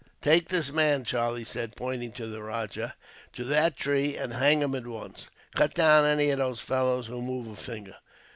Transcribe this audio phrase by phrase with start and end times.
[0.23, 2.95] "Take this man," Charlie said, pointing to the rajah,
[3.33, 5.29] "to that tree, and hang him at once.
[5.53, 7.97] Cut down any of these fellows who move a finger."